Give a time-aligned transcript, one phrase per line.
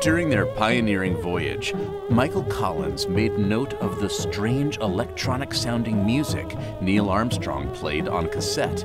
[0.00, 1.74] During their pioneering voyage,
[2.08, 8.82] Michael Collins made note of the strange electronic sounding music Neil Armstrong played on cassette,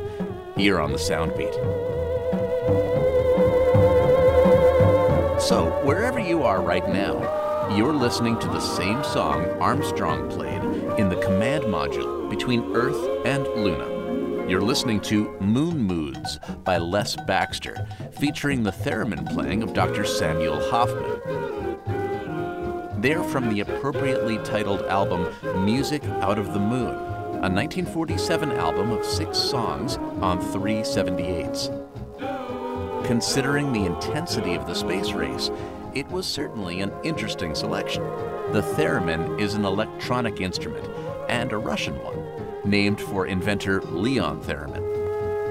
[0.57, 1.53] here on the Soundbeat.
[5.41, 10.63] So, wherever you are right now, you're listening to the same song Armstrong played
[10.99, 13.94] in the command module between Earth and Luna.
[14.47, 20.05] You're listening to Moon Moods by Les Baxter, featuring the theremin playing of Dr.
[20.05, 21.19] Samuel Hoffman.
[23.01, 25.33] They're from the appropriately titled album
[25.65, 31.71] Music Out of the Moon, a 1947 album of six songs on three 78s.
[33.07, 35.49] Considering the intensity of the space race,
[35.95, 38.03] it was certainly an interesting selection.
[38.51, 40.87] The theremin is an electronic instrument,
[41.29, 44.95] and a Russian one named for inventor Leon Theremin.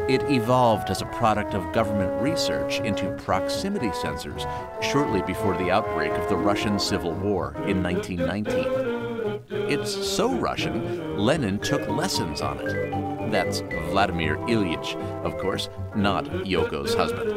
[0.08, 4.44] It evolved as a product of government research into proximity sensors
[4.82, 9.04] shortly before the outbreak of the Russian Civil War in 1919.
[9.50, 13.30] It's so Russian, Lenin took lessons on it.
[13.30, 17.30] That's Vladimir Ilyich, of course, not Yoko's husband.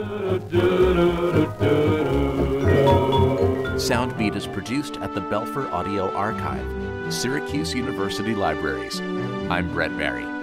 [3.78, 6.66] Soundbeat is produced at the Belfer Audio Archive,
[7.14, 9.00] Syracuse University Libraries.
[9.52, 10.37] I'm Brett Barry.